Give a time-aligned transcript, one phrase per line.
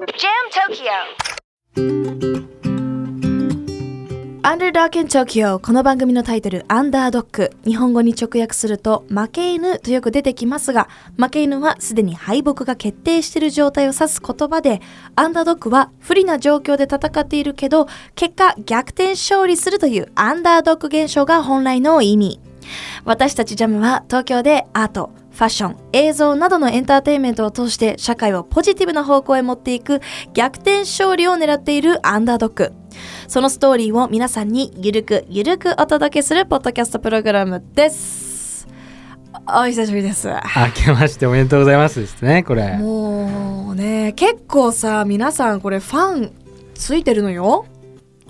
[0.00, 0.04] ア
[4.54, 5.58] ンダードック in Tokyo.
[5.58, 14.80] この番組のタイトルアンダードック日本語に直訳すると負け犬とよく出てきますが負け犬はすでに敗北が決定している状態を指す言葉で
[15.16, 22.40] アンダードックは不利な状況で戦っているけど結果逆転勝利するというアンダードック現象が本来の意味。
[23.04, 30.00] 私たちジャムは東京でアートファッション、映像などのエンターテインメントを通して社会をポジティブな方向へ持っていく
[30.34, 32.72] 逆転勝利を狙っているアンダードック。
[33.28, 38.66] そのストーリーを皆さんにゆるくゆるくお届けするポッドキャストプログラムです。
[39.46, 40.26] お久しぶりです。
[40.26, 40.34] 明
[40.74, 46.32] けましておめでとうございますですねこれもうね、結構さ、皆さんこれファン
[46.74, 47.64] ついてるのよ。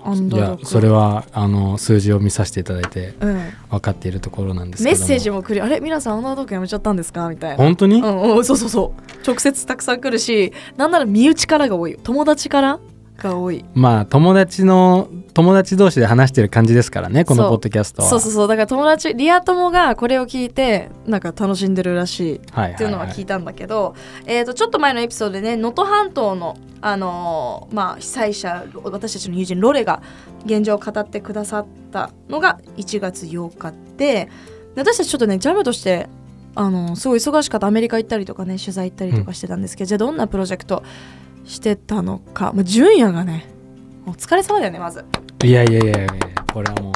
[0.05, 0.39] い。
[0.39, 3.39] やそれはあの数字を見させていただいてうん。
[3.69, 5.63] 分かっているところなんですけどもメッセージも来る。
[5.63, 7.29] あれ皆さんアンダードックやめちゃったんですか？
[7.29, 7.57] みたいな。
[7.57, 12.79] 本当に、うんうん、そうそうそう直接たくさん来るしなんなら身内からが多い友達から
[13.19, 13.63] が多い。
[13.73, 18.09] まあ友達の友達同士で話してる感じですからねこのポッドキャストは。
[18.09, 18.47] そうそうそう。
[18.47, 30.01] だから友達リア友がこれを聞いてなんか楽しんでるらしいはいっていうのは聞いたんだけど、えー、とちょっと前のエピソードでね能登半島の、あのーまあ、被災者私たちの友人ロレが
[30.45, 34.29] 現状を語ってくださったのが1月8日で
[34.75, 36.07] 私たちちょっとねジャムとして
[36.55, 37.67] あのすごい忙しかった。
[37.67, 40.83] アメリカ行ったりとかね取材行ったりとかしてたんですけど、じゃあどんなプロジェクト
[41.49, 43.47] してたのか、まあ、純也がね。
[44.05, 45.03] お疲れ様だよねまず。
[45.43, 46.07] いやいやいやいや
[46.53, 46.93] これはもう。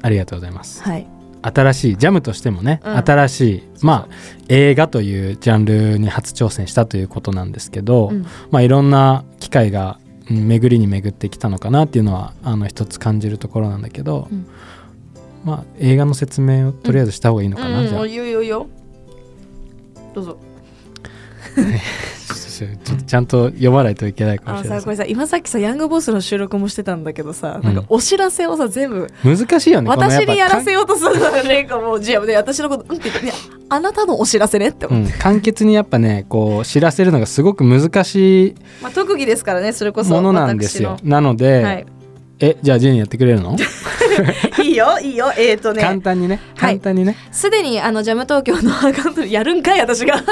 [0.00, 0.82] ありがとうございます。
[0.82, 1.06] はい。
[1.42, 2.96] 新しいジャムとしてもね、うん。
[2.96, 4.14] 新しいまあ
[4.48, 8.24] 映画というジャンルに初挑戦したということなんですけど、うん。
[8.50, 9.98] まあいろんな機会が
[10.30, 14.46] うん巡りに巡ってきたのかなっていうのはあの一つ感じるところなんだけど、うん。
[15.44, 18.02] まあ映画の説明をとりあえずした方がいいのかな、じゃあ。
[18.02, 18.42] うんうん、いいよいいよ。
[18.42, 18.68] いいよ
[22.66, 24.78] どうぞちょっとちゃんと読まないといけないかもしれない。
[24.80, 27.74] さこれさ今さっきさヤングボスの収録もしてたんだけどさ、うん。
[27.74, 33.32] なんかお知らせをさ全部難しいよね私にやらせよようとするのがねもうじゃあね私のことうんって言って
[33.68, 40.96] あなたのお知らせねって思って、うん、簡潔にやっぱねこう知らせるのがすごく難しいまあ、特技ですからねそれこそものなんですよ。
[40.98, 41.86] 私なので、のはい。
[42.40, 43.56] えじゃあジェニーやってくれるの、
[44.62, 45.32] いいよいいよ。
[45.36, 45.82] えっ、ー、とね。
[45.82, 46.74] 簡単にねはい。
[46.78, 50.22] 簡単にね、すでにあのジャム東京のアカウントでやるんかい私が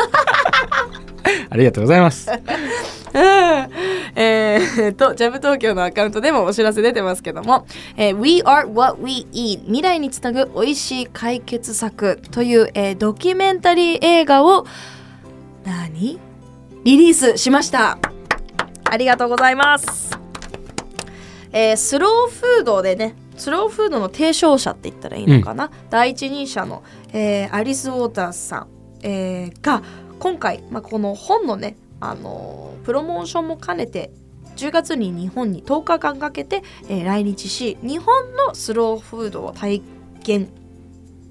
[1.50, 2.30] ありがとうございます。
[2.30, 2.34] う
[3.18, 3.70] ん
[4.18, 7.66] えー、と、ジャム東京のアカウントでもお知らせ出てますけども、
[7.96, 14.66] えー We are what we eat 未来につなぐ美味しい解決策という、えードキュメンタリー映画を
[15.64, 16.18] 何？
[16.84, 17.98] リリースしました。
[18.84, 20.16] ありがとうございます。
[21.52, 26.82] えースローフードでねスローフードの提唱者って言ったらいいのかな、第一人者の、
[27.12, 28.66] えーアリス・ウォーターズさん、
[29.02, 29.82] えーが
[30.18, 34.12] 今回、まあ、この本のね、あのープロモーションも兼ねて
[34.54, 39.82] 10月に日本に10日間かけて、えー来日し日本のスローフードを体
[40.22, 40.48] 験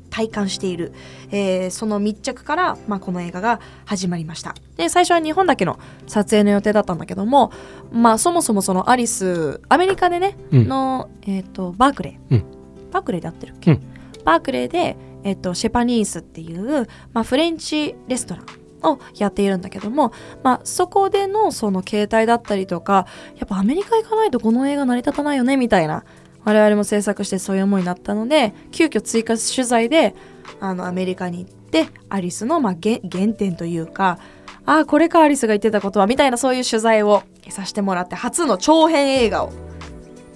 [0.10, 0.92] 体感している、
[1.32, 4.54] えーその密着から、まあ、この映画が始まりました。
[4.76, 7.52] で最初は日本だけの撮影の予定だったんだけども、
[7.92, 10.68] まあ、そもそもそのアリスアメリカでね、うん。
[10.68, 12.44] の、えー、とバークレー、うん。
[12.92, 13.82] バークレーで合ってるっけ、うん。
[14.26, 18.46] バークレーで、えー、とシェパニースっていう、まあ、フレンチレストラン
[18.92, 20.12] をやっているんだけども、
[20.44, 23.08] まあ、そこでのその形態だったりとか
[23.38, 26.04] やっぱアメリカ行かないとこの映画成り立たないよねみたいな
[26.44, 30.16] 我々も制作してそういう思いになったので急遽追加取材で
[30.60, 33.00] あのアメリカに行ってアリスのまあ原
[33.34, 34.20] 点というか
[34.66, 39.52] ああこれかアリスが言ってたことはみたいなそういう取材をさせてもらって初の長編映画を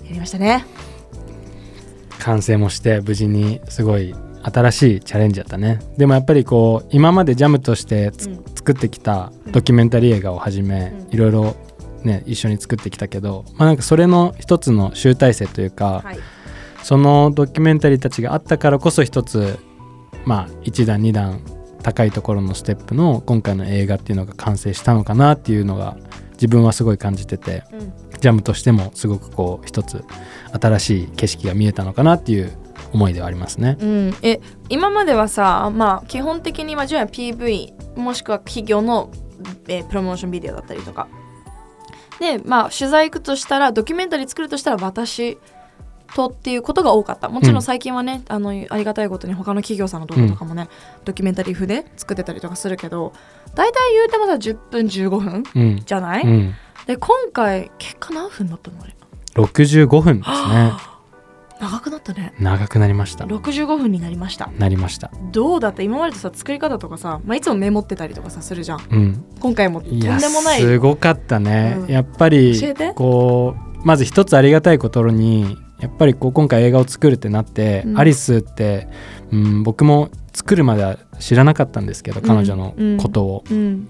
[0.06, 0.66] やりましたね。
[2.20, 4.14] 完成もして無事にすごい
[4.44, 5.80] 新しいチャレンジだったね。
[5.98, 8.12] でもやっぱりこう今までジャムとして
[8.56, 11.14] 作ってきたドキュメンタリー映画をはじめ、うん。
[11.14, 11.56] いろいろ
[12.04, 16.20] ね一緒に作ってきたけど、まあ、なんかそれの一つの集大成というか、はい。
[16.84, 19.60] そのドキュメンタリーたちがあったからこそ一つ
[20.26, 21.42] まあ1段2段
[21.84, 25.98] 高いところのステップの今回の映画っていうのが完成したのかなっていうのが
[26.34, 27.94] 自分はすごい感じててうん。
[28.20, 30.04] ジャムとしてもすごくこう一つ
[30.60, 32.52] 新しい景色が見えたのかなっていう
[32.94, 33.78] 思いではありますね。
[33.80, 34.40] うん、え
[34.70, 39.12] 今まではさ、まあ、基本的にまあじゃあ PV もしくは企業の、
[39.68, 41.08] えープロモーションビデオだったりとか。
[42.20, 45.38] でまあ取材行くとしたらドキュメンタリー作るとしたら私
[46.14, 47.30] とっていうことが多かった。
[47.30, 50.68] もちろん最近はね、あのありがたいことに他の企業さんの動画とかもね、
[51.06, 53.14] ドキュメンタリー風で作ってたりとかするけど
[53.56, 56.54] 大体言うてもさ10分15分うん、じゃない、うん、
[56.88, 58.96] で今回結果何分だったのあれ
[59.36, 60.74] ？65分ですね。
[61.60, 62.34] 長くなったね。
[62.40, 63.26] 長くなりました。
[63.26, 64.50] 65分になりました。
[64.58, 65.12] なりました。
[65.32, 65.84] どうだった？
[65.84, 68.80] 今までとさ作り方とかさ、まあ、いつもメモってたりとかさするじゃん。
[68.90, 69.24] うん。
[69.40, 70.62] 今回もとんでもない。
[70.62, 71.88] すごかったね、うん。
[71.92, 72.60] やっぱり
[72.96, 78.00] こうまず一つありがたいことにやっぱりこう今回映画を作るってなって、うん。
[78.00, 78.88] アリスって、
[79.32, 83.88] うん、僕も作るまでは知らなかったんですけど彼女のことを、うん。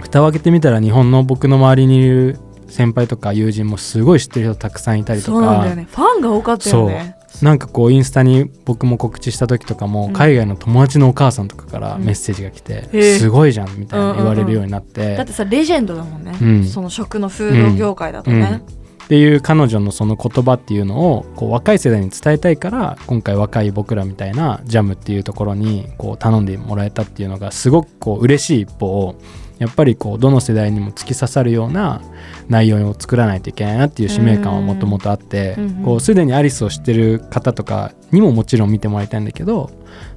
[0.00, 2.38] 蓋を開けてみたら日本の僕の周りにいる
[2.74, 5.86] 先輩とか友人もすごい知ってる人たくさんいたりとそうなんだよかね。
[5.88, 7.16] ファンが多かったよね。
[7.40, 10.12] なんかこうインスタに僕も告知した時とかも、うん。
[10.12, 12.04] 海外の友達のお母さんとかからうん。
[12.04, 16.64] メッセージが来て、すごいじゃんみたいな言われるようになって、だってさレジェンドだもんね、うん。
[16.64, 18.64] その食のフード業界だとね、
[19.04, 29.14] っていう彼女のその言葉っていうのをこう若い世代に伝えたいから今回若い僕らみたいなジャムっていうところにこう頼んでもらえたっていうのがすごくこう嬉しい一方
[29.58, 32.02] やっぱりこうどの世代にも突き刺さるような
[32.48, 35.56] 内容を作らないといけないなっていう使命感はもともとあって
[36.00, 39.70] すでにアリスを知ってる方とかにももちろん見てもらいたいんだけど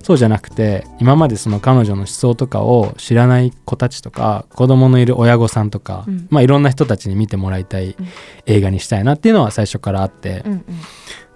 [0.03, 6.27] そうじゃなくて今までその彼女の思想とかを知らない子たちとか子供のいる親御さんとか、うん。
[6.29, 8.07] まあいろんな人たちに見てもらいたいうん。
[8.45, 10.63] 映画にしたいなっていうのは最初からあって、うんうん。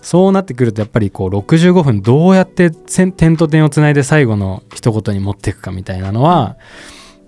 [0.01, 6.57] そうなってくるとやっぱりこう65分どうやって点点と点をつないで最後の一言に持っていくかみたいなのは、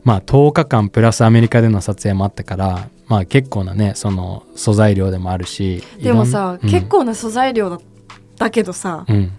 [0.04, 7.80] まあ10日間プラスアメリカでの撮影もあったからまあ結構なねその素材量でもあるしでもさ、いろん結構な素材量だ
[8.38, 9.32] だけどさ、うん、うん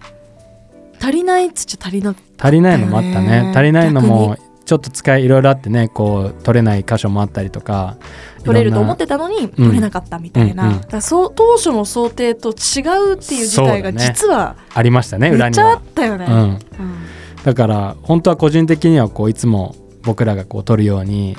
[1.05, 3.53] 足りないっつっちゃ足りな足りないのもあったね。
[3.55, 7.99] 足りないのもちょっと使いいろいろあってねこう取れない箇所もあったりとか
[8.43, 10.81] 取れると思っいてたのに取れなかったみたいな、うんうん。
[10.81, 12.81] だからそう当初の想定と違
[13.13, 16.27] うっていう事態が実はろんなありましたねめっちゃあ裏にはったよね。
[16.27, 16.35] うん。
[16.35, 16.59] うん。
[17.45, 21.37] だから本当は個人的にはこういつも僕らがこう撮るように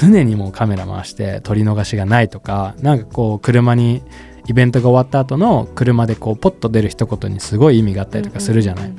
[0.00, 4.02] 常にもうカメラ回して撮り逃しがないとかなんかこう車に
[4.46, 8.88] イベントが終わった後の車でこうポッと出る一言にすごい意味があったりとかするじゃない。
[8.88, 8.92] っ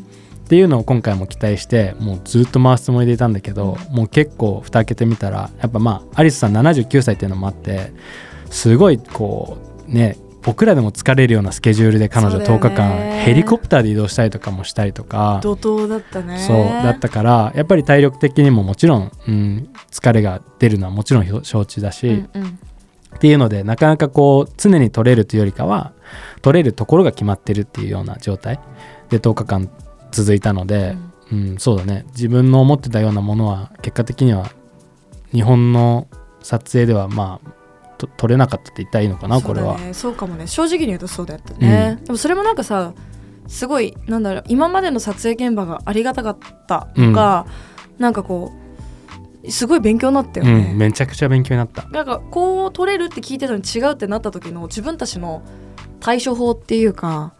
[0.51, 7.93] ていうのを今回も期待してもうずっと回すつもりでいたんだけど、もう結構蓋開けてみたらやっぱまあアリスさん79歳っていうのもあって
[8.49, 12.69] すごいこうね僕らでも疲れるようなスケジュールで彼女10そうだよね。
[12.69, 16.39] 日間ヘリコプターで移動したりとかもしたりとか怒涛だったね。
[16.39, 22.59] そうだったからやっぱり体力的にももちろん、うん、疲れが出るのはもちろん承知だし、うんうん。
[23.15, 25.93] っていうのでなかなかこう常に取れるというよりかは
[26.41, 28.59] 取れるところが決まってるっていうような状態。
[29.09, 29.69] で10日間
[30.11, 30.95] 続いたので、
[31.31, 32.05] うんそうだね。
[32.09, 34.51] 自分の思ってたようなものは結果的には
[35.31, 36.07] 日本の
[36.41, 37.60] 撮影ではまあ
[38.01, 39.77] と撮れなかったって言ったらいいのかなこれは。
[39.93, 40.47] そうかもね。
[40.47, 42.93] 正直に言うとそうだったね、でもそれもなんかさ
[43.47, 46.37] すごいなんだろう今までの撮影現場がありがたかっ
[46.67, 47.45] たとか、
[47.97, 48.51] なんかこ
[49.43, 51.87] うすごい勉強になったよね、うん、めちゃくちゃ勉強になった。
[51.89, 55.41] なんかこう取れるって聞いてたのに違うってなった時の自分たちの
[55.99, 57.33] 対処法っていうか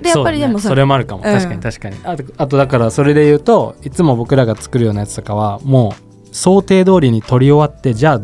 [0.00, 1.22] でやっぱりでもさ、そう,、ね、それもあるかも。
[1.24, 1.32] うん。
[1.32, 5.94] 確かに確かに、あとあとだからそれで言うといつも僕らが作るようなやつとかはも
[6.24, 8.20] う想定通りに撮り終わってじゃあ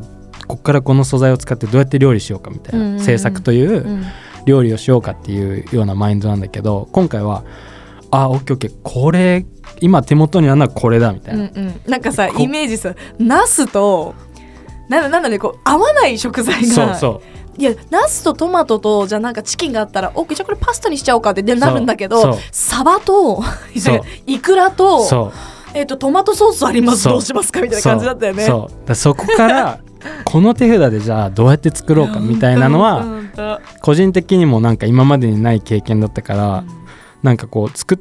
[0.51, 3.05] ここからこの素材を使ってどうやって料理しようかみたいな、うんうんうん。
[3.05, 4.05] 制作といううん。
[4.47, 7.45] 料理をしようかっていうようなマインドなんだけど今回は
[8.11, 9.45] あオッケーオッケーこれ
[9.81, 14.15] 今手元にあるのはこれだみたいな、うんうん、なんかさこイメージさナスと
[14.89, 16.75] なんだなんだねこう合わない食材が。
[16.75, 17.61] そうそう。
[17.61, 23.45] いやナスとトマトとじゃあなんかチキンがあったらオッケーじゃあこれパスタにしちゃおうかってでなるんだけどサバと
[24.27, 25.33] イクラと,、
[25.75, 28.47] えっとトマトソースありますどうしますかみたいな感じだったよね。
[28.47, 28.71] そう。
[28.71, 29.79] そうだそこから
[30.25, 33.31] この手札でじゃあどうやって作ろうかみたいなのはうんうん
[33.81, 36.65] 個人的にもなんか今までにない経験だったから、
[37.23, 37.99] なんかこう作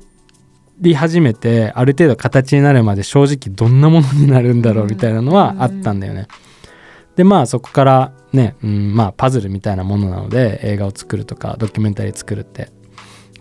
[0.80, 6.28] り始めてある程度形になるまで正直どんなものになるんだろうみたいなのはあったんだよね。
[7.16, 12.70] でまあそこからね、うん、まあパズルみたいなものなので映画を作るとかドキュメンタリー作るって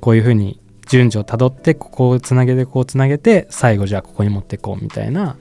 [0.00, 5.36] こういうふうに順序をたどってここをつなげてこうつなげて最後じゃあここに持っていこうみたいな、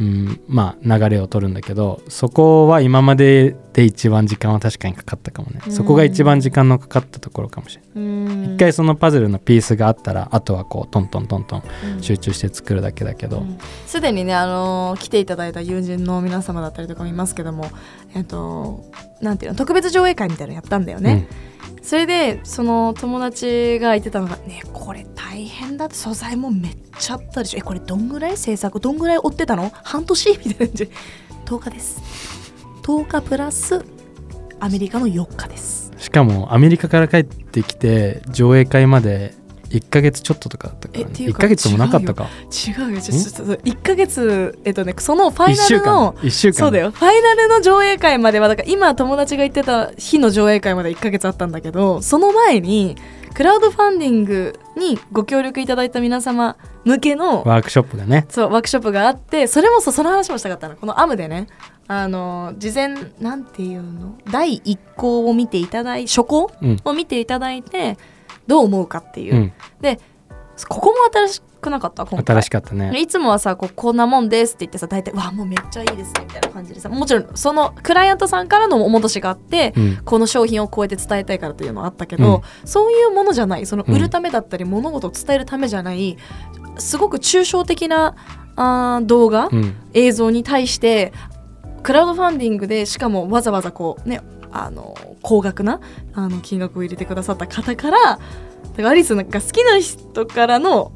[0.00, 5.72] うん、まあ流れを取るんだけどそこは今までで一番時間は確かにかかったかもね、うん。
[5.72, 7.90] そこが一番時間のかかったところかもしれない。
[7.96, 8.54] うん。
[8.54, 11.62] 一回そのパズルのピースがあったらあとはこうトントントントン
[11.96, 12.02] うん。
[12.02, 13.58] 集中して作るだけだけど、うん。
[13.86, 17.68] すでにね、あのー来ていただいた友人の皆様だったりとかもいますけども、
[18.14, 18.84] えっと
[19.20, 21.28] なんていうの特別上映会みたいなのやったんだよね、
[21.82, 27.58] それでその友達が言ってたのが「ねこれ大変だって素材もめっちゃあったでしょ。
[27.58, 29.70] えこれどんぐらい制作どんぐらい追ってたの？
[29.82, 30.90] 半年?」みたいな感じで。
[31.44, 32.02] 10日です。
[32.82, 33.84] 10日プラス
[34.60, 35.92] アメリカの4日です。
[35.98, 39.34] しかもアメリカから帰ってきて上映会まで
[39.78, 42.24] 1ヶ月ちょっととかだったから、ね、1えっていうかヶ月もなかったか。
[42.24, 43.00] 違うよ。
[43.00, 46.54] ちょちょちょ1ヶ月えっとねそのファ1イナルの1週間。
[46.54, 46.90] そうだよ。
[46.90, 52.96] ファイナルの上映会まではだから今友達が言ってた日の上映会まで1ヶ月あったんだけどその前に
[53.34, 58.26] クラウドファンディングにご協力いただいた皆様向けのワークショップがね。
[58.28, 60.76] そうワークショップがあってそれもその話もしたかったの。
[60.76, 61.48] このアムでね
[61.86, 64.16] あの事前なんていうの？
[64.30, 66.76] 第一項を見ていただい初項うん。
[66.84, 67.98] を見ていただいて
[68.46, 69.52] どう思うかっていう、うん。
[69.80, 69.98] で
[70.68, 72.06] ここも新しくなかった？
[72.06, 72.36] 今回。
[72.36, 72.96] 新しかったね。
[72.96, 79.96] いつもはさこうこんなもんですって言ってさ大体「わあもうめっちゃいいですね」みたいな感じでさもちろんそのクライアントさんからのお戻しがあって、うん。
[80.04, 83.66] この商品をこうやって伝えたいからというのはあったけど、そういうものじゃない。
[83.66, 86.16] その売るためだったり、物事を伝えるためじゃない
[86.78, 88.14] すごく抽象的な
[88.54, 89.74] あー動画、うん。
[89.92, 91.12] 映像に対して
[91.82, 94.20] クラウドファンディングでしかもわざわざこうね
[94.56, 95.80] あの高額な
[96.14, 98.20] あの金額を入れてくださった方からだか
[98.76, 100.92] らアリスが好きな人からの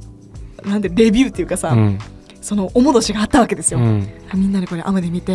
[0.65, 1.99] なんでレビューっていうかさ、うん。
[2.41, 3.81] そのお戻しがあったわけですよ。
[3.81, 4.09] うん。
[4.35, 5.35] みんなでこれ雨で見て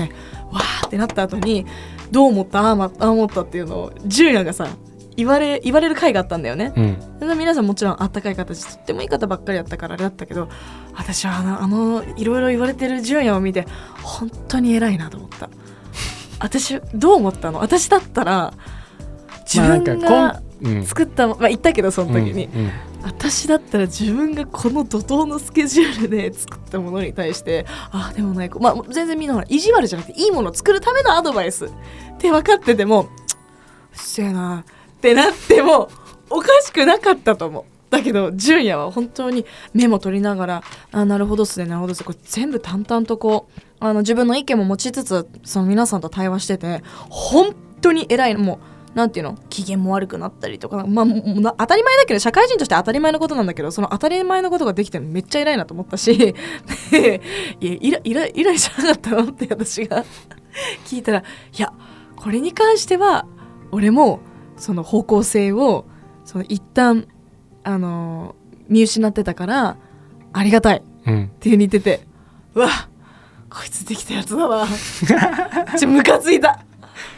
[0.51, 1.65] わーってなった後に
[2.11, 2.61] どう思った？
[2.61, 4.67] ああ思ったっていうのを純也がさ
[5.15, 6.73] 言われ言われる回があったんだよね。
[6.75, 7.19] うん。
[7.19, 10.49] で皆さんもちろんあったかい形とってもいい方ばっかりだったからあれだったけど
[10.93, 13.67] 私はあのあのいろいろ言われてる純也を見て
[14.01, 15.49] 本当に偉いなと思った
[16.43, 17.59] 私どう思ったの？
[17.59, 18.53] 私だったら
[19.45, 22.71] 自分まあが作ったもまあ言ったけどその時に、うんうん。
[23.03, 31.65] 私だったら自分がこの怒涛のスケジュールで作ったものに対してああでもないまあ全然みんなほら意地悪じゃなくていいものを作るためのアドバイス。
[31.65, 31.69] っ
[32.19, 33.09] て分かっててもうっ
[33.93, 35.89] せえなってなっても
[36.29, 37.63] おかしくなかったと思う。
[37.89, 48.59] だけど純也は本当にメモ取りながら「あなるほどっすねなるほどっすね」これ全部淡々とこうあの自分の意見も持ちつつその皆さんと対話してて本当に偉いのも
[48.93, 49.35] うなんていうの？
[49.49, 56.35] 機嫌も悪くなったりとかまあもうな当たり前だけど社会人として当たり前のことなんだけどその当たり前のことができてるのめっちゃ偉いなと思ったし
[56.91, 57.21] で
[57.59, 59.23] いやイライライライじゃなかったの？
[59.31, 60.05] って私が
[60.85, 61.23] 聞いたらい
[61.57, 61.73] や
[62.15, 63.25] これに関しては
[63.71, 64.21] 俺も
[64.55, 65.85] その方向性を
[66.23, 67.07] その一旦
[67.63, 68.35] あの
[68.69, 69.77] 見失ってたから
[70.31, 70.83] ありがたい。
[71.05, 71.23] うん。
[71.25, 72.07] っていう風に言ってて
[72.55, 72.69] うわ
[73.53, 74.67] こいつできたやつだな
[75.77, 76.59] ちょムカついた。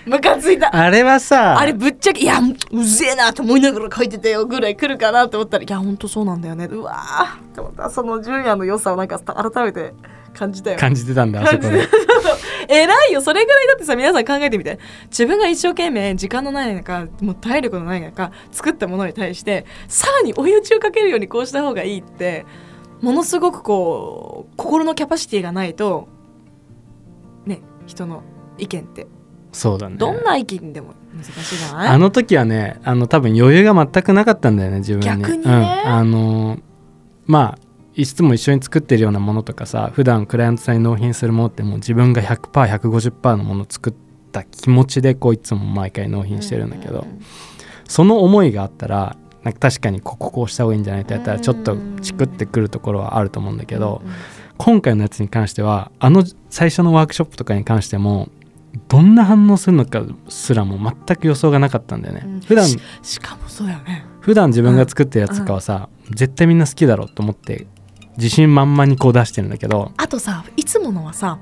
[0.05, 0.75] ムカついた。
[0.75, 2.39] あれはさあれぶっちゃけいや
[2.71, 6.65] うぜえなと思いながら書いてたよぐらい来るかなと思ったらいやほんとそうなんだよね。
[6.65, 9.93] うわーって思ったその純也の良さをなんか改めて
[10.33, 10.77] 感じたよ。
[10.77, 11.87] 感じてたんだあそこで。
[12.67, 13.21] 偉いよ。
[13.21, 22.45] それぐらいだってさ皆さん考えてみて自分が一生懸命時間のない中もう体力のない中作ったものに対してさらに追い打ちをかけるようにこうした方がいいって
[23.01, 26.14] ものすごくこう心のキャパシティがないとね
[27.85, 28.23] 人の
[28.57, 29.07] 意見って。
[29.51, 29.95] そうだね。
[29.97, 31.87] どんな意見でも難しいじゃない？
[31.89, 35.05] あの時はねあの多分余裕が全くなかったんだよね自分に。
[35.05, 35.45] 逆にね。
[35.45, 36.59] うん、あの
[37.25, 37.59] まあ
[37.93, 43.93] いつも一緒に作ってるようなものとかさ普段クライアントさんに納品するものってもう自分が 100%150% のものを作っ
[44.33, 47.07] た気持ちでこういつも毎回納品してるんだけど、
[47.87, 54.01] その思いがあったらなんか確かにこここうした方がいいんじゃないってやったらちょっとチクってくるところはあると思うんだけど、
[54.57, 58.29] 今回のやつに関してはあの最初のワークショップとかに関しても
[58.88, 62.39] どんな反応するのかすらも全く予想がなかったんだよね、うん。
[62.41, 64.05] 普段ししかもそうだよね。
[64.19, 67.67] 普段自分が作ってるやつとかはさ、絶対みんな好きだろうと思って
[68.17, 71.39] 自信満々にこう出してるんだけどあとさいつものはさ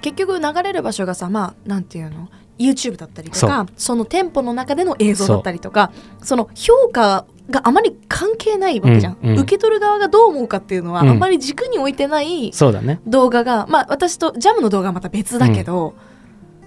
[0.00, 9.38] 結局流れる場所がさまあなんていうの？YouTube だったりとかその店舗の中での映像だったりとかその評価があまり関係ないわけじゃん、うんうん。
[9.40, 11.08] 受け取る側がどう思うかっていうのは、うん。
[11.10, 13.00] あまり軸に置いてないそうだね。
[13.06, 15.94] 動画がまあ私とジャムの動画はまた別だけど、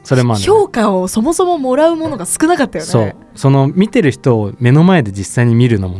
[0.03, 0.39] それもね。
[0.39, 2.91] 評価をそもそももらうものが少なかったよね。
[2.91, 3.15] そう。
[3.35, 5.99] その見てる人を目の前で実際に見るのも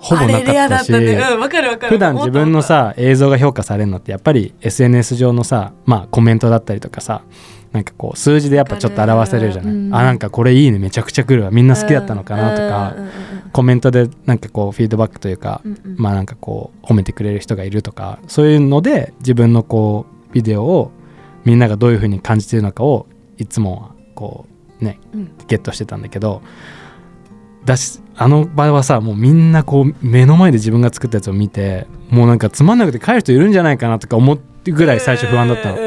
[0.00, 0.92] ほぼなかったし。
[0.92, 1.42] ねうん
[1.88, 7.22] 普段自分のさ映像が評価されるのってやっぱり SNS 上のさまあコメントだったりとかさ
[7.72, 9.94] なんかこう数字でやっぱちょっと表せれるじゃない、うん。
[9.94, 10.78] あなんかこれいいね。
[10.78, 11.50] めちゃくちゃ来るわ。
[11.50, 12.94] みんな好きだったのかなとか、
[13.52, 20.90] コメントでなんかこうフィードバックというか、うんうんまあなんかこう褒めてくれる人がいるとかそういうので自分のこうビデオを
[21.44, 23.06] みんながどういうふうに感じてるのかを
[23.38, 24.46] いつもこ
[24.80, 25.30] うねうん。
[25.46, 26.42] ゲットしてたんだけど
[27.64, 35.76] だしあの場合はさもうみんなこう目の前で自分が作ったやつを見てもうなんかつまんなくて帰る人いるんじゃないかなとか思ってぐらい最初不安だったの。
[35.76, 35.82] の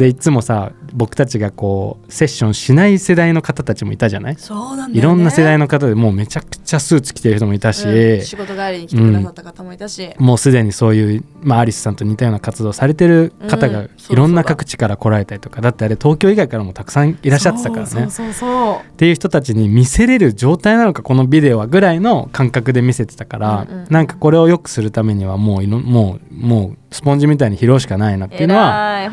[0.00, 4.36] でいつもさ僕たちがこうセッションしない世代の方たちもいたじゃない？
[4.36, 4.98] そうなんね。
[4.98, 8.22] いろんな世代の方でもうめちゃくちゃスーツ着てる人もいたし、うん。
[8.22, 17.88] 仕事帰りに来てくださった方もいたし、もうすでにそういう、まあ、アリスさんと似たような活動をされてる方がいろんな各地から来られたりとか、だってあれ東京以外からもたくさんいらっしゃってたからね。
[17.88, 18.32] そうそうそう。
[18.40, 29.08] そうっていう人たちに見せれる状態なのかこのビデオはぐらいの感覚で見せてたから、うんうんなんかこれを良くするためにはもうもうもうスポンジみたいに拾うしかないなっていうのは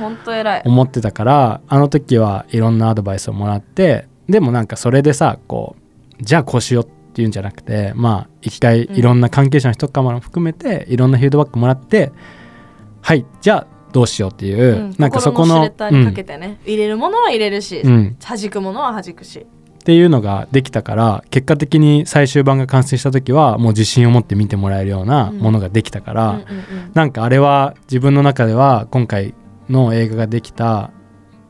[0.66, 5.76] 思ってたからあの時はいろんなアドバイスをもらってでもなんかそれでさこ
[6.20, 12.12] うじゃあこうしようっていうんじゃなくてまあ一回いろんな関係者の人からも含めていろんなフィードバックもらって、
[13.02, 17.92] はいじゃあどうしようっていう、うんなんかそこ心のシュレッダーにかけてね、入れるものは入れるし、うん。
[17.92, 19.40] うん弾くものは弾くし。
[19.40, 19.44] っ
[19.88, 26.92] ていうのができたから結果的に最終版が完成した時はもう自信を持って見てもらえるようなものができたから、うんうんうん。
[26.94, 29.34] なんかあれは自分の中では今回
[29.70, 30.92] の映画ができた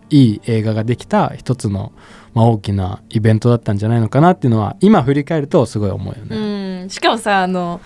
[0.09, 1.91] いい映画ができた一つの、
[2.33, 6.37] まあ、大きなイベントだったんじゃないのかなっていうのは今振り返るとすごい思うよね。
[6.83, 6.89] うん。
[6.89, 7.81] しかもさあの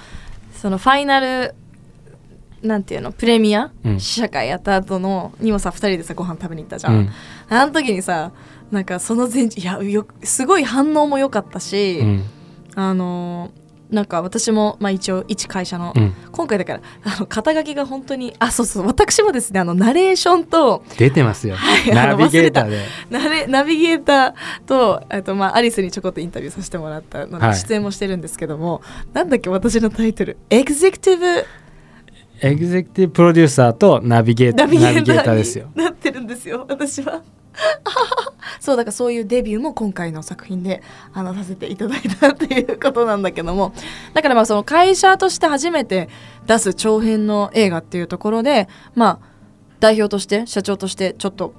[0.54, 1.56] そのファイナル
[2.62, 4.00] なんていうのプレミア、うん。
[4.00, 7.10] 試写会やった後のにもさ2人でさご飯食べに行ったじゃん、うん。
[7.50, 8.32] あの時にさ
[8.72, 12.24] なんかその前日いやよすごい反応も良かったし、うん。
[12.76, 13.52] あの
[13.92, 16.14] なんか私も、まあ、一応一会社の、うん。
[16.32, 22.86] 今回だからあの肩書きが本当にあそうそう私もですねあのナレーションと出てますよ、はいナビゲーターで。
[23.10, 27.52] ナレナビゲーターとあと、まあ、アリスにちょこっとインタビューさせてもらったのはい。
[27.52, 28.82] で出演もしてるんですけども、
[29.14, 30.38] なんだっけ私のタイトル。
[30.50, 31.46] エグゼクティブ
[32.44, 35.70] エグゼクティブプロデューサーとナビゲーターナビゲータターーですよ。
[35.76, 37.22] になってるんですよ私は
[38.60, 40.82] そうだからそういうデビューも今回の作品で
[41.14, 43.74] あのさせていただいたっていうことなんだけども。
[44.14, 46.10] だからまあその会社として初めて
[46.48, 49.20] 出す長編の映画っていうところでまあ
[49.80, 51.54] 代表として社長としてちょっと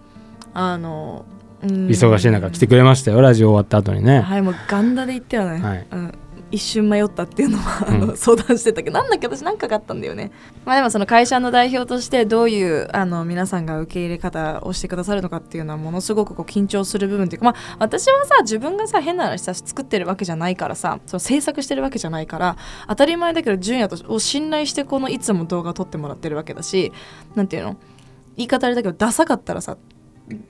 [0.55, 1.25] あの
[1.63, 1.87] うん。
[1.89, 4.21] 忙しい中来てくれましたよラジオ終わった後にね。
[4.21, 5.87] はいもうガンダで言ってはね、はい。
[5.91, 6.15] うん、
[6.53, 8.17] 一瞬迷ったっていうのは、あのうん。
[8.17, 10.31] 相談してたけどなんだっけ私なんかがあったんだよね。
[10.65, 22.57] まあでもその会社の代表としてどういうあの皆さんが受け入れ方をしてくださるのかっていうのはものすごくこう緊張する部分っていうかまあ私はさ自分がさ変な話さ作ってるわけじゃないからさその制作してるわけじゃないから
[22.87, 26.93] 当たり前だけど純也とを信頼してこのいつも動画撮ってもらってるわけだし
[27.35, 27.77] なんていうの？
[28.37, 29.77] 言い方あれだけどダサかったらさ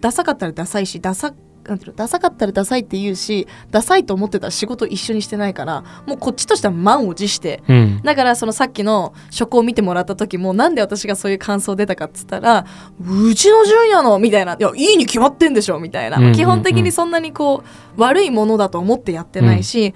[0.00, 1.32] ダサかったらダサいしダサ
[1.64, 8.00] なんていうのダサかったらダサいって言うしダサいと思ってたら仕事一緒にしてないからもうこっちとしては満を持してうん。
[8.02, 12.66] だからそのさっきの書稿を見てもらった時もなんで私がそういう感想出たかっつったら
[13.00, 16.37] うちの純也のみたいないやいいに決まってんでしょみたいな、うんうんうん。
[16.37, 17.62] 基本的にそんなにこ
[17.97, 19.95] う悪いものだと思ってやってないし、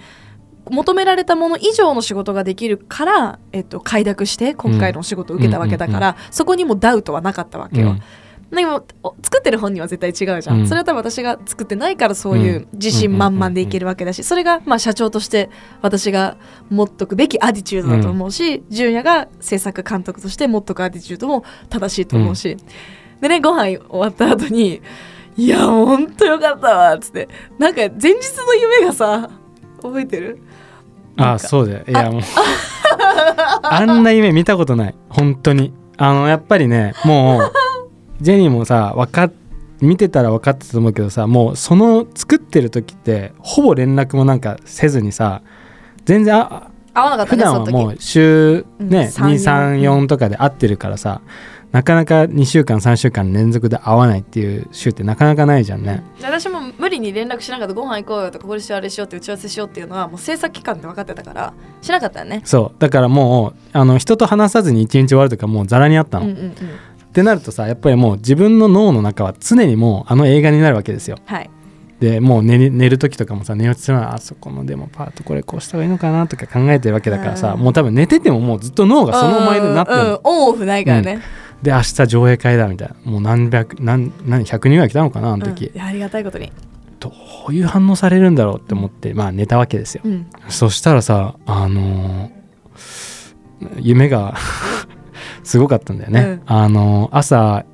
[0.71, 7.89] 求められたもの以上の仕事ができるから、えっと、快諾して今回のお仕事を受けたわけだから、そこにもダウトはなかったわけよ。
[7.89, 8.03] うん
[8.51, 10.69] でもお作ってる本人は絶対違うじゃん、うん。
[10.69, 15.51] それは多分私が作ってないからそういう自信満々でいけるわけだしそれがまあ社長として
[15.83, 16.37] 私が
[16.71, 22.57] 持っとくべきアティチュードだと思うし、純也が制作監督として持っとくアティチュードも正しいと思うし、
[23.21, 24.81] でねご飯終わった後に
[25.37, 27.29] 「いやほんとよかったわ」っつって。
[27.59, 29.29] なんか前日の夢がさ
[29.83, 30.41] 覚えてる？
[31.17, 31.85] あそうだよ。
[31.89, 32.23] いやもう。
[33.63, 34.95] あんな夢見たことない。
[35.09, 35.73] 本当に。
[35.99, 37.53] あのやっぱりねもう
[38.21, 39.33] ジェニーもさわかっ
[39.81, 45.43] 見てたら分かってたと思うけどさもうその作ってる時ってほぼ連絡もなんかせずにさ
[46.05, 47.73] 全然あ合わなかった普ねその時。
[47.73, 51.21] 段はもう週うんね、3 234とかで会ってるからさ
[51.73, 56.03] なかなか2週間3週間連続で会わないっていう週ってなかなかないじゃんね。
[56.23, 57.75] 私も無理に連絡しなかった。
[57.75, 61.53] ご飯行こうよとかこれしようあれしようって打ち合わせしようっていうのはもう制作期間って分かってたから
[61.83, 62.41] しなかったよね。
[62.45, 62.81] そう。
[62.81, 66.27] だからもうあの人と話さずに一日終わるとかもうザラにあったの。
[66.27, 66.55] うんうんうん
[67.17, 71.17] ってなるとさやっぱりもう自分の脳の中は常にもうあの映画になるわけですよ。
[71.25, 71.51] はい。
[71.99, 77.61] でもう寝り寝る時とかもさ寝落ちするのはあそこのでもパートこれこうした方がいいのかなとか考えてるわけだからさうん。
[77.61, 80.05] もう多分寝ててももうずっと脳がその前になってるの。
[80.05, 81.23] うんうん、オンオフないからね、
[81.63, 83.11] で明日上映会だみたいな。
[83.11, 86.53] もう何百何何100人ぐらい来たのかなあの時、ありがたいことに、
[87.01, 87.11] ど
[87.49, 92.37] ういう反応されるんだろうって思ってまあ寝たわけですよ、うん、そしたらさあのー
[93.81, 94.35] 夢が
[95.47, 96.43] すごかったんだよね、うん。
[96.47, 97.65] あのー朝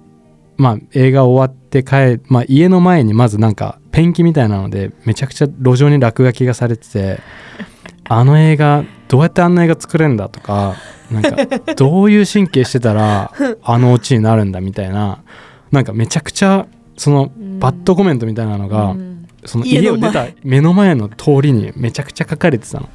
[0.57, 7.21] まあ映画終わって帰まあ家の前にまずなんかペンキみたいなのでめちゃくちゃ路上に落書きがされてて
[8.09, 10.77] あの映画どうやってあんな映画作れるんだとか
[11.11, 11.37] なんか
[11.75, 13.33] どういう神経してたら
[13.65, 15.23] あのオチになるんだみたいな
[15.71, 17.59] なんかめちゃくちゃそのうん。
[17.59, 19.29] バッドコメントみたいなのが、うん。
[19.45, 22.89] その家を出た目の前の通りにめちゃくちゃ書かれてたの。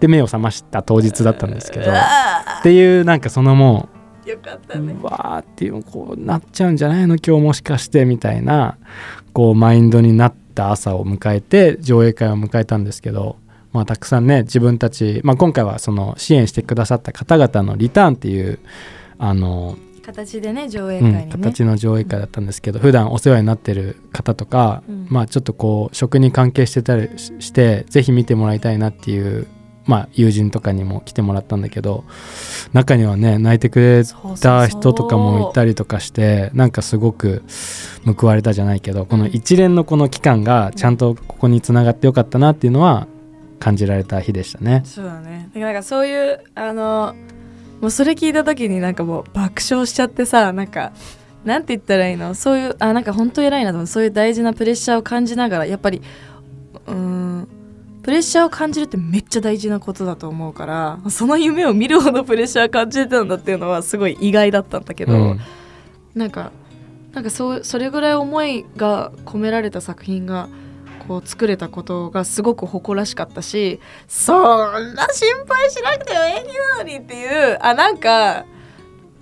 [0.00, 1.90] で目を覚ました当日だったんですけど。
[1.90, 4.94] っていうなんかそのもーよかったうね。
[5.00, 7.16] うわーっていうこうなっちゃうんじゃないの？
[7.16, 8.76] 今日もしかしてみたいな
[9.32, 13.36] こうマインドになった朝を迎えて上映会を迎えたんですけど、
[13.72, 18.58] まあ、たくさんね自分たち、まあ、今回はその支援してくださった方々のリターンっていう
[19.18, 25.06] あの形でね上映うん会にね、形の上映会だったんですけど普段お世話になってる方とか、うん。
[25.10, 29.46] まあちょっとこう食に関係してたりししてぜひ見てもらいたいなっていう、
[29.88, 32.04] まあ、友人とかにも来てもらったんだけど
[32.74, 34.02] 中にはね泣いてくれ
[34.38, 37.42] た人とかもいたりとかしてなんかすごく
[38.04, 43.08] 報われたじゃないけどこの一連のこの期間がちゃんとここにつながってよかったなっていうのは
[43.58, 44.82] 感じられた日でしたね。
[44.84, 45.48] そうだね。
[45.48, 47.16] だからなんかそういうあの
[47.80, 50.92] もうそれ聞いた時になんかもう爆笑しちゃってさなんか
[51.44, 52.34] なんて言ったらいいの？
[52.34, 53.86] そういうあなんか本当偉いなと思う。
[53.86, 56.02] そういう大事なプレッシャーを感じながらやっぱり
[56.86, 57.48] うーん
[58.02, 65.40] プレッシャーを感じるってめっちゃ大事なことだと思うからその夢を見るほどプレッシャー感じてたんだっていうのはすごい意外だったんだけど、うん。
[66.14, 66.52] なんか
[67.12, 70.48] なんかそうそれぐらい思いが込められた作品が
[71.06, 74.34] こう作れたことがすごく誇らしかったしそ
[74.78, 78.44] んな心配しなくても演技なのにっていうあなんか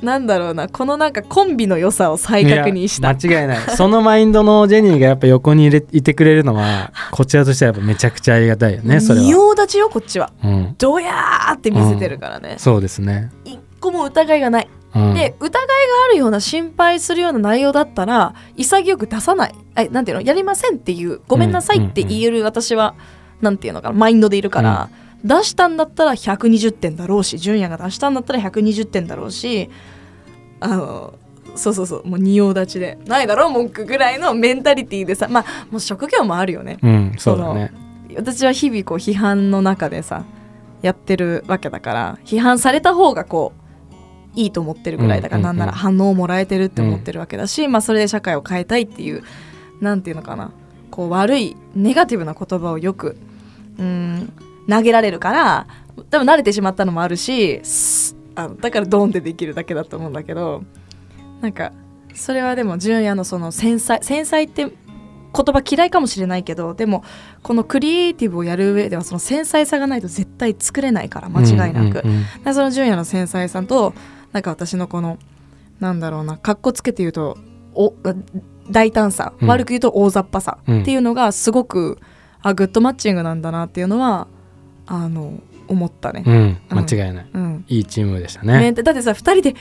[0.02, 3.08] なんだろうなこのなんかコンビの良さを再確認した。
[3.08, 3.58] 間違いない。
[3.76, 10.30] そのマインドのジェニーがやっぱ横にいれいてくれるのは こちらとしてはやっぱめちゃくちゃありがたいよねそれは、仁王立ちよこっちは。
[10.44, 14.68] うん、どやーって見せてるからね、そうですね、一個も疑いがない。
[14.94, 15.64] うん、で疑いが
[16.08, 19.54] あるような心配するような内容だったら潔く出さない。
[19.76, 20.22] えなんていうの？
[20.22, 21.20] やりませんっていう。
[21.28, 22.94] ごめんなさいって言える私は、
[23.42, 23.94] なんていうのかな？
[23.94, 24.88] マインドでいるから、
[25.26, 29.68] 出したんだったら120点だろうし純也が出したんだったら120点だろうし
[30.60, 31.14] あの
[31.56, 32.98] そうそうそうもう仁王立ちで。
[33.06, 35.26] ないだろう文句ぐらいのメンタリティーでさ。
[35.28, 36.78] まあもう職業もあるよね。
[36.82, 37.72] うんそうだね。
[38.14, 40.24] 私は日々こう批判の中でさ
[40.82, 43.52] やってるわけだから批判された方がこ
[44.34, 45.56] ういいと思ってるぐらいだから、うんうんうん。
[45.58, 49.22] なんなら反応をもらえてるって思ってるわけだし、まあそれで社会を変えたいっていう
[49.80, 50.50] なんていうのかな。
[50.90, 53.16] こう悪いネガティブな言葉をよく
[53.78, 54.32] うん
[54.68, 55.66] 投げられるから
[56.10, 60.62] 多分慣れてしまったのもあるしすあのだからドンってできるだけだと思うんだけど
[61.40, 61.72] なんか
[62.14, 64.74] それはでも純也のその繊細繊細って言
[65.32, 67.04] 葉嫌いかもしれないけどでも
[67.42, 73.92] このクリエイティブをやる上ではその繊細さがないと絶対作れないから間違いなく、うその純也の繊細さと
[74.32, 75.18] なんか私のこの
[75.78, 77.36] なんだろうなかっこつけて言うと
[77.74, 77.92] お
[78.70, 79.48] 大胆さ、うん。
[79.48, 81.98] 悪く言うと大雑把さうんっていうのがすごく
[82.40, 84.28] あグッドマッチングなんだなっていうのは
[84.86, 86.22] あの思ったね。
[86.24, 87.64] うん間違いない、うん。
[87.68, 89.54] いいチームでしたね、ねだってさ2人で「え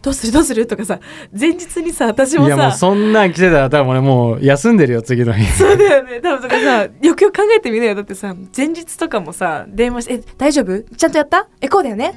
[0.00, 0.32] どうする？
[0.32, 1.00] どうする?」とかさ
[1.38, 5.44] 前日にさ私もいやもうさそんなん来てたら多分俺もう休んでるよ次の日。
[5.52, 6.20] そうだよね。
[6.22, 7.94] 多分とかさよくよく考えてみなよ。
[7.94, 10.82] だってさ前日とかもさ電話して「え大丈夫？
[10.96, 11.48] ちゃんとやった？
[11.60, 12.14] えこうだよね？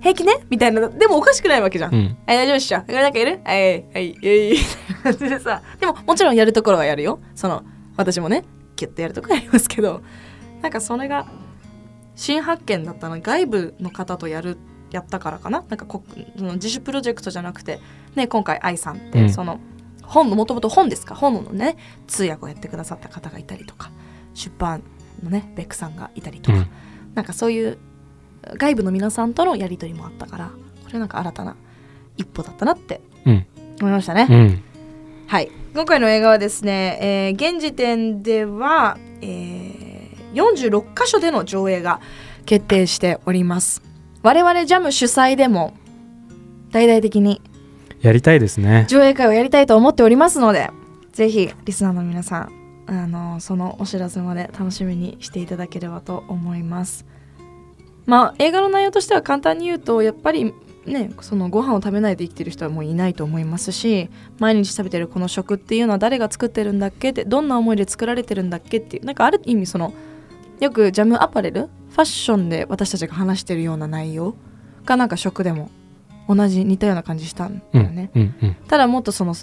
[0.00, 0.88] 平気ね?」みたいな。
[0.88, 1.94] でもおかしくないわけじゃん。
[1.94, 2.16] うん。
[2.26, 2.78] はい、大丈夫っしょ？
[2.78, 3.40] なんかいる？
[3.44, 4.56] はい、はい、はい、
[5.02, 5.60] 感じでさ。
[5.80, 7.18] でも、もちろんやるところはやるよ。
[7.34, 7.62] その、
[7.96, 8.44] 私もね、
[8.76, 10.02] キュッとやるところやりますけど、
[10.62, 11.26] なんかそれが、
[12.16, 14.56] 新発見だったの外部の方とやる、
[14.90, 15.64] やったからかな？
[15.68, 16.02] なんかこ
[16.36, 17.78] その自主プロジェクトじゃなくて、
[18.16, 19.30] ね、今回、愛さんって、うん。
[19.30, 19.60] その、
[20.02, 21.14] 本の、もともと本ですか？
[21.14, 21.76] 本のね、
[22.08, 23.90] 通訳をやってくださった方がいたりとか、
[24.34, 24.82] 出版
[25.22, 26.66] のね、ベックさんがいたりとか、うん。
[27.14, 27.78] なんかそういう
[28.58, 30.50] 外部の皆さんとのやり取りもあったから
[30.84, 31.56] これなんか新たな
[32.18, 33.46] 一歩だったなってうん。
[33.80, 34.62] 思いましたね、うん。
[35.26, 35.50] はい。
[35.74, 39.85] 今回の映画はですね、えー現時点では、えー
[40.36, 42.00] 46箇所での上映が
[42.44, 43.82] 決定しております。
[44.22, 45.74] 我々ジャム主催でも
[46.72, 47.40] 大々的に
[48.00, 48.86] やりたいですね。
[48.88, 50.70] 上映会をやりたいと思っておりますので
[51.12, 57.06] ぜひリスナーの皆さんあのそのお知らせまで楽しみにしていただければと思います。
[58.04, 60.54] まあ映画の内容としては簡単に言うとやっぱり
[60.86, 69.92] ねそのご飯を食べないで生きてる人はもういないと思いますし毎日食べてるこの食っていうのは誰が作ってるんだっけってどんな思いで作られてるんだっけっていうなんかある意味その
[70.60, 71.68] よくジャムアパレル？
[71.90, 74.34] ファッションで私たちが話してるような内容？
[74.84, 75.70] がなんか食でも？
[76.28, 79.34] 同じ似たような感じしたんうんだよね、うんうんただもっとその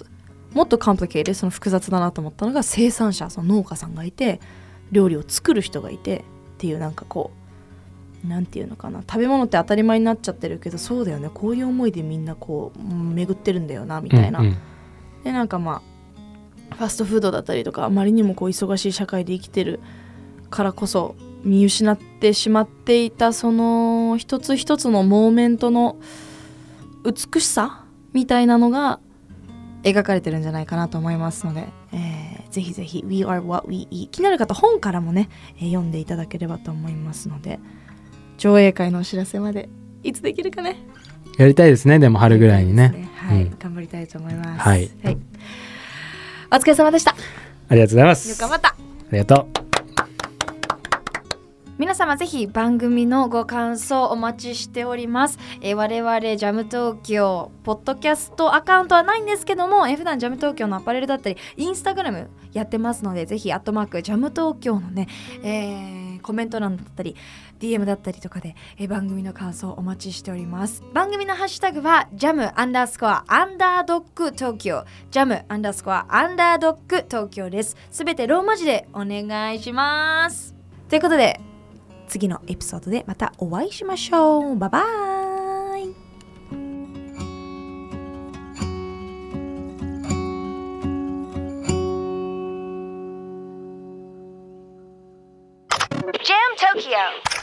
[0.52, 4.40] もっとコンプリケイでその複雑だなと思ったのが生産者その農家さんがいて
[4.92, 6.22] 料理を作る人がいてっ
[6.58, 7.30] ていうなんかこ
[8.24, 9.00] うなんていうのかな？
[9.00, 11.30] 食べ物って当たり前になっちゃってるけどそうだよね。
[11.32, 14.56] こういう思いでみんなこううん巡ってるんだよなみたいな、うんうん。
[15.22, 15.82] でなんかま
[16.70, 19.80] あファストフードだったりとかあまりにもこう忙しい社会で生きてる
[20.54, 25.96] からこそ見失ってしまっていたその一つ一つのモーメントの
[27.04, 29.00] 美しさみたいなのが
[29.82, 37.58] 描かれてるんじゃないかなと思いますので、えーぜひぜひ「We are what we eat」気になる方本からもね、えー読んでいただければと思いますので
[38.38, 39.68] 上映会のお知らせまで
[40.04, 40.76] いつできるかね？
[41.36, 43.10] やりたいですねでも春ぐらいにね。
[43.16, 43.56] はい、うん。
[43.58, 44.60] 頑張りたいと思います。
[44.60, 44.88] はい。
[46.52, 47.16] お疲れ様でした。
[47.68, 48.28] ありがとうございます。
[48.28, 48.76] あよく頑張った。
[49.10, 49.63] りがとう
[51.76, 65.08] 皆様ぜひ番組のご感想お待ちしております、えー我々ジャム東京ポッドキャストアカウントはないんですけども、えー普段ジャム東京のアパレルだったりインスタグラムやってますのでぜひアットマークジャム東京のね、
[65.42, 67.16] えーコメント欄だったり
[67.58, 70.84] DM だったりとかで、えー番組の感想お待ちしております。
[70.92, 77.76] 番組のハッシュタグはジャムアンダースコアアンダードッグ東京ジャムアンダースコアアンダードッグ東京です。
[77.90, 80.54] すべてローマ字でお願いします。
[80.88, 81.40] ということで
[82.08, 84.56] 次のエピソードでまたお会いしましょう。
[84.56, 84.84] バイバイ。
[96.24, 97.33] Jam Tokyo